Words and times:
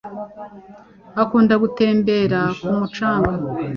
Ukunda 1.23 1.53
gutembera 1.63 2.39
ku 2.61 2.71
mucanga 2.77 3.33